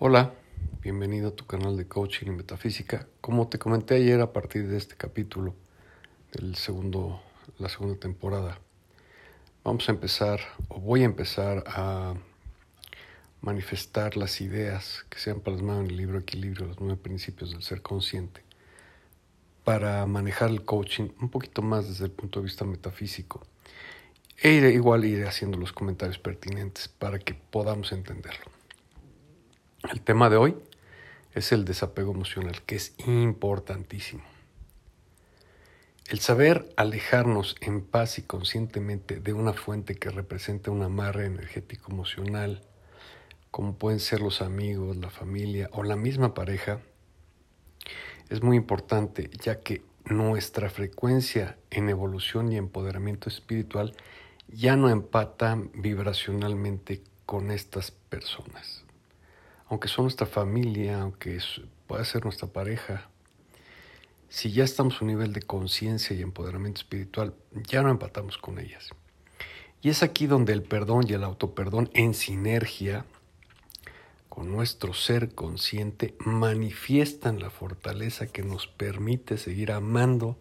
[0.00, 0.32] Hola,
[0.80, 3.08] bienvenido a tu canal de coaching y metafísica.
[3.20, 5.56] Como te comenté ayer a partir de este capítulo
[6.30, 7.20] del segundo,
[7.58, 8.60] la segunda temporada,
[9.64, 10.38] vamos a empezar
[10.68, 12.14] o voy a empezar a
[13.40, 17.64] manifestar las ideas que se han plasmado en el libro Equilibrio, los nueve principios del
[17.64, 18.44] ser consciente,
[19.64, 23.44] para manejar el coaching un poquito más desde el punto de vista metafísico.
[24.40, 28.57] E iré, igual iré haciendo los comentarios pertinentes para que podamos entenderlo.
[29.90, 30.54] El tema de hoy
[31.32, 34.22] es el desapego emocional, que es importantísimo.
[36.10, 41.90] El saber alejarnos en paz y conscientemente de una fuente que representa un amarre energético
[41.90, 42.60] emocional,
[43.50, 46.80] como pueden ser los amigos, la familia o la misma pareja,
[48.28, 53.96] es muy importante ya que nuestra frecuencia en evolución y empoderamiento espiritual
[54.48, 58.84] ya no empata vibracionalmente con estas personas
[59.68, 61.38] aunque son nuestra familia, aunque
[61.86, 63.08] pueda ser nuestra pareja,
[64.28, 68.58] si ya estamos a un nivel de conciencia y empoderamiento espiritual, ya no empatamos con
[68.58, 68.90] ellas.
[69.80, 73.04] Y es aquí donde el perdón y el autoperdón en sinergia
[74.28, 80.36] con nuestro ser consciente manifiestan la fortaleza que nos permite seguir amando,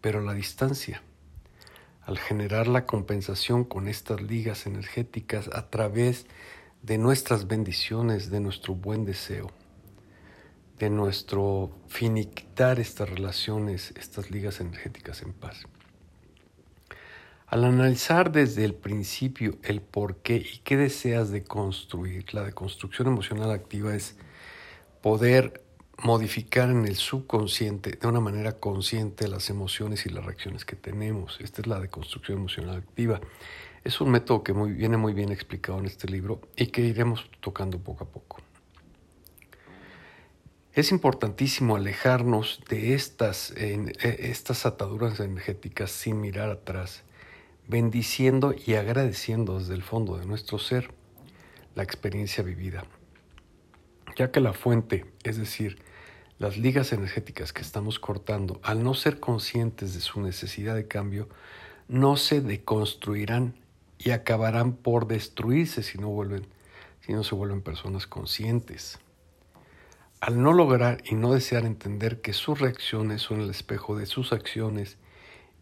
[0.00, 1.02] pero a la distancia.
[2.02, 6.26] Al generar la compensación con estas ligas energéticas a través
[6.86, 9.50] de nuestras bendiciones, de nuestro buen deseo,
[10.78, 15.66] de nuestro finiquitar estas relaciones, estas ligas energéticas en paz.
[17.48, 23.08] Al analizar desde el principio el por qué y qué deseas de construir, la deconstrucción
[23.08, 24.16] emocional activa es
[25.02, 25.64] poder
[25.98, 31.38] modificar en el subconsciente de una manera consciente las emociones y las reacciones que tenemos.
[31.40, 33.20] Esta es la deconstrucción emocional activa.
[33.86, 37.78] Es un método que viene muy bien explicado en este libro y que iremos tocando
[37.78, 38.38] poco a poco.
[40.72, 47.04] Es importantísimo alejarnos de estas, e, estas ataduras energéticas sin mirar atrás,
[47.68, 50.90] bendiciendo y agradeciendo desde el fondo de nuestro ser
[51.76, 52.86] la experiencia vivida,
[54.16, 55.78] ya que la fuente, es decir,
[56.40, 61.28] las ligas energéticas que estamos cortando, al no ser conscientes de su necesidad de cambio,
[61.86, 63.54] no se deconstruirán
[63.98, 66.46] y acabarán por destruirse si no vuelven,
[67.00, 68.98] si no se vuelven personas conscientes.
[70.20, 74.32] Al no lograr y no desear entender que sus reacciones son el espejo de sus
[74.32, 74.98] acciones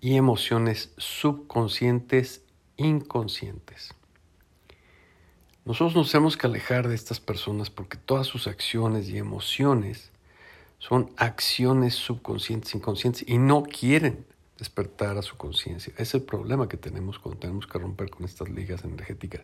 [0.00, 2.42] y emociones subconscientes
[2.76, 3.94] inconscientes.
[5.64, 10.10] Nosotros nos tenemos que alejar de estas personas porque todas sus acciones y emociones
[10.78, 14.24] son acciones subconscientes, inconscientes y no quieren
[14.60, 15.92] despertar a su conciencia.
[15.96, 19.42] Es el problema que tenemos cuando tenemos que romper con estas ligas energéticas.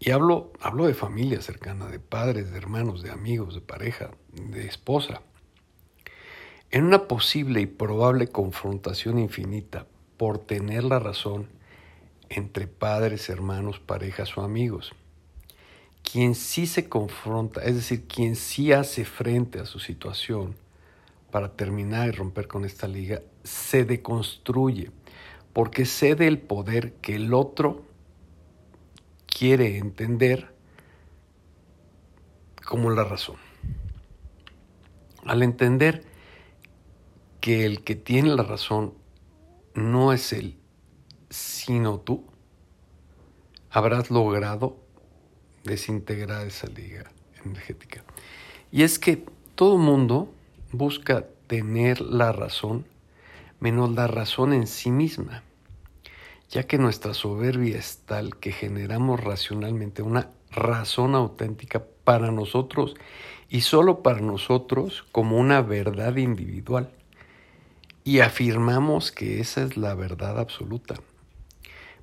[0.00, 4.66] Y hablo, hablo de familia cercana, de padres, de hermanos, de amigos, de pareja, de
[4.66, 5.22] esposa.
[6.72, 11.48] En una posible y probable confrontación infinita por tener la razón
[12.28, 14.92] entre padres, hermanos, parejas o amigos.
[16.02, 20.56] Quien sí se confronta, es decir, quien sí hace frente a su situación,
[21.34, 24.92] para terminar y romper con esta liga, se deconstruye,
[25.52, 27.82] porque cede el poder que el otro
[29.26, 30.54] quiere entender
[32.64, 33.34] como la razón.
[35.24, 36.04] Al entender
[37.40, 38.94] que el que tiene la razón
[39.74, 40.56] no es él,
[41.30, 42.26] sino tú,
[43.70, 44.76] habrás logrado
[45.64, 47.10] desintegrar esa liga
[47.44, 48.04] energética.
[48.70, 49.24] Y es que
[49.56, 50.32] todo mundo
[50.76, 52.86] busca tener la razón
[53.60, 55.42] menos la razón en sí misma,
[56.50, 62.94] ya que nuestra soberbia es tal que generamos racionalmente una razón auténtica para nosotros
[63.48, 66.90] y solo para nosotros como una verdad individual
[68.04, 70.96] y afirmamos que esa es la verdad absoluta.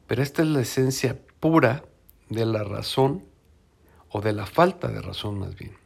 [0.08, 1.86] Pero esta es la esencia pura
[2.30, 3.24] de la razón
[4.10, 5.81] o de la falta de razón más bien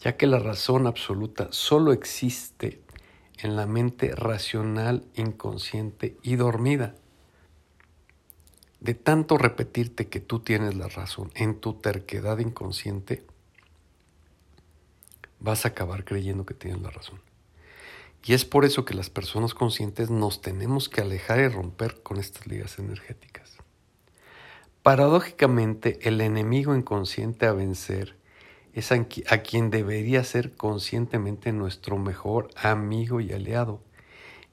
[0.00, 2.80] ya que la razón absoluta solo existe
[3.38, 6.94] en la mente racional, inconsciente y dormida.
[8.80, 13.24] De tanto repetirte que tú tienes la razón en tu terquedad inconsciente,
[15.38, 17.20] vas a acabar creyendo que tienes la razón.
[18.24, 22.18] Y es por eso que las personas conscientes nos tenemos que alejar y romper con
[22.18, 23.56] estas ligas energéticas.
[24.82, 28.19] Paradójicamente, el enemigo inconsciente a vencer
[28.80, 33.82] es a quien debería ser conscientemente nuestro mejor amigo y aliado,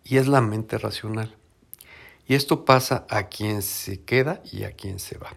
[0.04, 1.36] y es la mente racional.
[2.28, 5.34] Y esto pasa a quien se queda y a quien se va.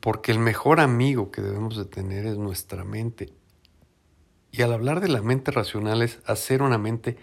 [0.00, 3.32] Porque el mejor amigo que debemos de tener es nuestra mente.
[4.52, 7.16] Y al hablar de la mente racional es hacer una mente,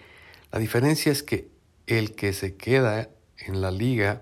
[0.52, 1.50] la diferencia es que
[1.86, 4.22] el que se queda en la liga,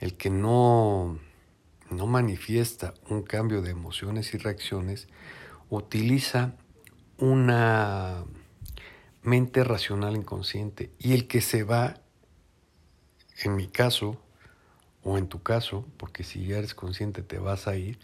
[0.00, 1.18] el que no,
[1.90, 5.08] no manifiesta un cambio de emociones y reacciones,
[5.76, 6.52] utiliza
[7.16, 8.24] una
[9.22, 10.90] mente racional inconsciente.
[10.98, 11.94] Y el que se va,
[13.42, 14.20] en mi caso,
[15.02, 17.98] o en tu caso, porque si ya eres consciente te vas a ir,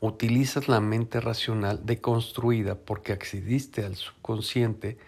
[0.00, 4.98] utilizas la mente racional deconstruida porque accediste al subconsciente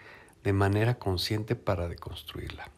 [0.43, 2.69] de manera consciente para deconstruirla.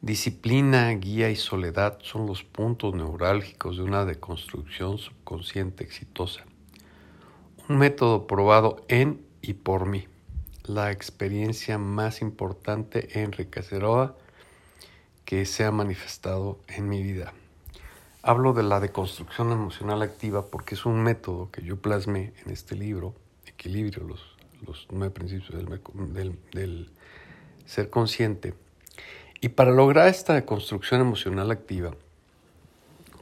[0.00, 6.44] Disciplina, guía y soledad son los puntos neurálgicos de una deconstrucción subconsciente exitosa.
[7.70, 10.08] Un método probado en y por mí.
[10.64, 14.16] La experiencia más importante e enriquecedora
[15.24, 17.32] que se ha manifestado en mi vida.
[18.22, 22.74] Hablo de la deconstrucción emocional activa porque es un método que yo plasmé en este
[22.74, 23.14] libro,
[23.46, 26.90] Equilibrio, los, los nueve principios del, del
[27.66, 28.52] ser consciente
[29.40, 31.92] y para lograr esta construcción emocional activa,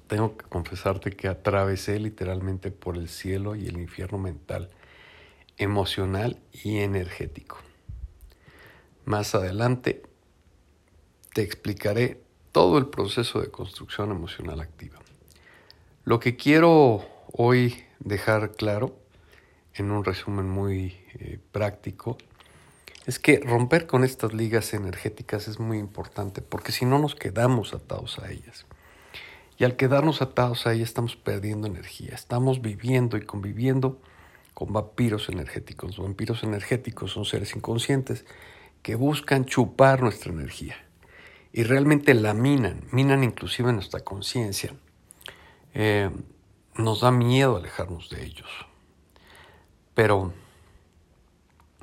[0.09, 4.71] tengo que confesarte que atravesé literalmente por el cielo y el infierno mental,
[5.59, 7.59] emocional y energético.
[9.05, 10.03] Más adelante
[11.35, 12.21] te explicaré
[12.53, 14.99] todo el proceso de construcción emocional activa.
[16.05, 18.97] Lo que quiero hoy dejar claro,
[19.75, 22.17] en un resumen muy eh, práctico,
[23.07, 27.75] es que romper con estas ligas energéticas es muy importante, porque si no nos quedamos
[27.75, 28.67] atados a ellas.
[29.59, 34.01] Y al quedarnos atados a ellas estamos perdiendo energía, estamos viviendo y conviviendo
[34.55, 35.99] con vampiros energéticos.
[35.99, 38.25] Los vampiros energéticos son seres inconscientes
[38.83, 40.77] que buscan chupar nuestra energía
[41.53, 44.75] y realmente la minan, minan inclusive nuestra conciencia.
[45.75, 46.11] Eh,
[46.77, 48.49] nos da miedo alejarnos de ellos,
[49.95, 50.33] pero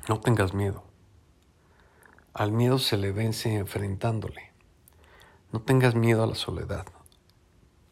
[0.08, 0.86] no tengas miedo.
[2.34, 4.54] Al miedo se le vence enfrentándole.
[5.52, 6.86] No tengas miedo a la soledad.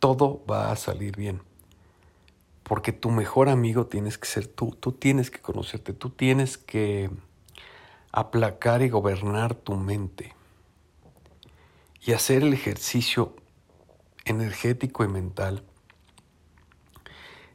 [0.03, 1.41] Todo va a salir bien.
[2.63, 4.75] Porque tu mejor amigo tienes que ser tú.
[4.77, 5.93] Tú tienes que conocerte.
[5.93, 7.09] Tú tienes que
[8.11, 10.33] aplacar y gobernar tu mente.
[12.01, 13.33] Y hacer el ejercicio
[14.25, 15.63] energético y mental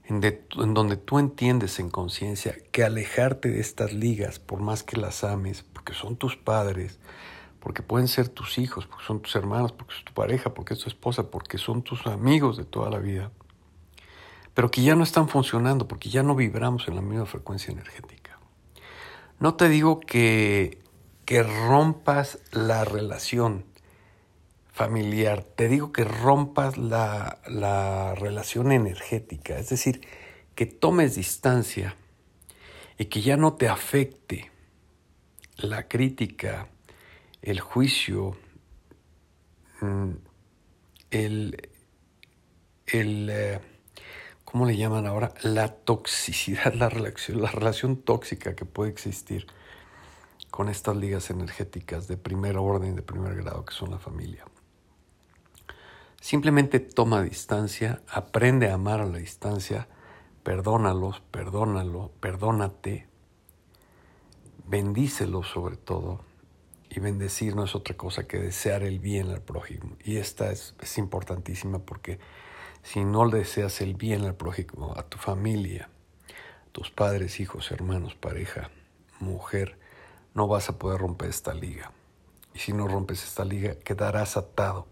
[0.08, 0.22] en,
[0.72, 5.66] donde tú entiendes en conciencia que alejarte de estas ligas, por más que las ames,
[5.74, 6.98] porque son tus padres,
[7.60, 10.80] porque pueden ser tus hijos, porque son tus hermanos, porque es tu pareja, porque es
[10.80, 13.30] tu esposa, porque son tus amigos de toda la vida,
[14.54, 18.38] pero que ya no están funcionando, porque ya no vibramos en la misma frecuencia energética.
[19.38, 20.82] No te digo que,
[21.24, 23.64] que rompas la relación,
[24.72, 30.06] familiar, te digo que rompas la, la relación energética, es decir,
[30.54, 31.96] que tomes distancia
[32.96, 34.50] y que ya no te afecte
[35.56, 36.68] la crítica,
[37.42, 38.36] el juicio,
[39.80, 40.10] mm,
[41.10, 41.70] el,
[42.86, 43.60] el eh,
[44.44, 45.34] ¿cómo le llaman ahora?
[45.42, 49.46] La toxicidad, la relación, la relación tóxica que puede existir
[50.50, 54.44] con estas ligas energéticas de primer orden, de primer grado, que son la familia.
[56.20, 59.86] Simplemente toma distancia, aprende a amar a la distancia,
[60.42, 63.06] perdónalos, perdónalo, perdónate,
[64.66, 66.27] bendícelos sobre todo.
[66.90, 69.96] Y bendecir no es otra cosa que desear el bien al prójimo.
[70.02, 72.18] Y esta es, es importantísima porque
[72.82, 75.90] si no deseas el bien al prójimo, a tu familia,
[76.72, 78.70] tus padres, hijos, hermanos, pareja,
[79.20, 79.78] mujer,
[80.34, 81.92] no vas a poder romper esta liga.
[82.54, 84.86] Y si no rompes esta liga, quedarás atado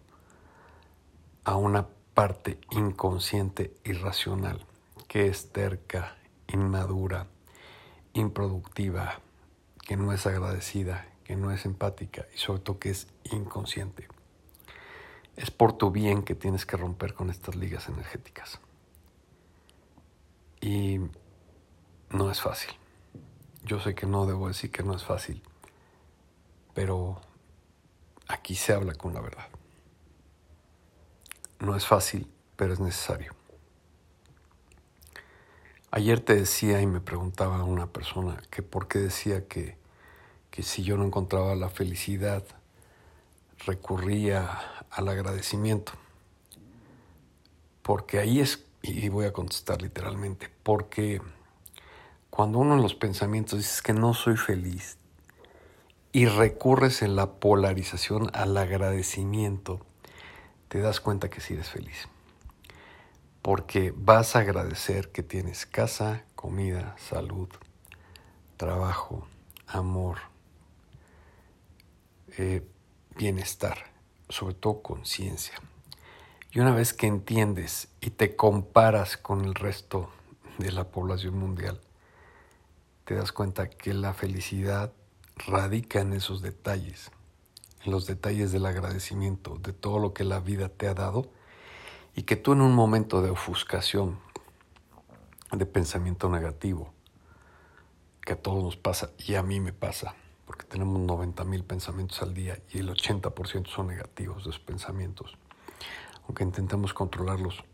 [1.45, 4.67] a una parte inconsciente y racional
[5.09, 6.17] que es terca,
[6.49, 7.27] inmadura,
[8.13, 9.21] improductiva,
[9.87, 14.07] que no es agradecida, que no es empática y sobre todo que es inconsciente.
[15.35, 18.61] Es por tu bien que tienes que romper con estas ligas energéticas.
[20.61, 21.01] Y
[22.11, 22.71] no es fácil.
[23.65, 25.43] Yo sé que no debo decir que no es fácil,
[26.75, 27.21] pero
[28.29, 29.49] aquí se habla con la verdad.
[31.59, 33.35] No es fácil, pero es necesario.
[35.91, 39.77] Ayer te decía y me preguntaba una persona que por qué decía que,
[40.57, 42.43] que si yo no encontraba la felicidad,
[43.67, 44.59] recurría
[44.91, 45.93] al agradecimiento.
[47.83, 51.21] Porque ahí es, y voy a contestar literalmente, porque
[52.31, 54.97] cuando uno en los pensamientos dices que no soy feliz
[56.13, 59.81] y recurres en la polarización al agradecimiento,
[60.69, 62.09] te das cuenta que sí eres feliz.
[63.43, 67.49] porque vas a agradecer que tienes casa, comida, salud,
[68.57, 69.29] trabajo,
[69.69, 70.19] amor,
[72.39, 72.67] eh,
[73.17, 73.93] bienestar,
[74.29, 75.55] sobre todo conciencia.
[76.53, 80.11] Y una vez que entiendes y te comparas con el resto
[80.59, 81.81] de la población mundial,
[83.05, 84.93] te das cuenta que la felicidad
[85.47, 87.11] radica en esos detalles,
[87.85, 91.31] en los detalles del agradecimiento, de todo lo que la vida te ha dado
[92.15, 94.19] y que tú en un momento de ofuscación,
[95.53, 96.93] de pensamiento negativo,
[98.23, 100.17] que a todos nos pasa y a mí me pasa,
[100.47, 105.37] porque tenemos 90 mil pensamientos al día y el 80% son negativos de esos pensamientos.
[106.25, 107.65] Aunque intentemos controlarlos,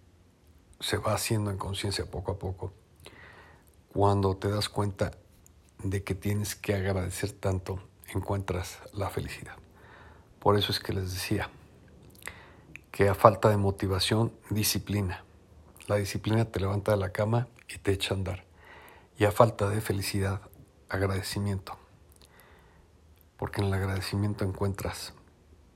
[0.80, 2.72] se va haciendo en conciencia poco a poco.
[3.92, 5.12] Cuando te das cuenta
[5.78, 7.78] de que tienes que agradecer tanto,
[8.14, 9.56] encuentras la felicidad.
[10.40, 11.50] Por eso es que les decía,
[12.92, 15.24] que a falta de motivación, disciplina.
[15.86, 18.44] La disciplina te levanta de la cama y te echa a andar.
[19.18, 20.42] Y a falta de felicidad,
[20.88, 21.81] agradecimiento.
[23.42, 25.14] Porque en el agradecimiento encuentras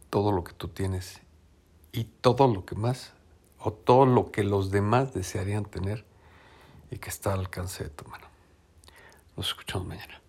[0.08, 1.20] todo lo que tú tienes
[1.90, 3.12] y todo lo que más
[3.58, 6.04] o todo lo que los demás desearían tener
[6.92, 8.28] y que está al alcance de tu mano.
[9.36, 10.20] Nos escuchamos mañana.